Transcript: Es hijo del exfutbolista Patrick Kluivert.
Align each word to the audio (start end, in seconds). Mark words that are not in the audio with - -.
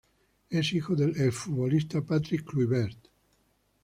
Es 0.49 0.73
hijo 0.73 0.95
del 0.95 1.11
exfutbolista 1.21 2.01
Patrick 2.03 2.43
Kluivert. 2.43 3.09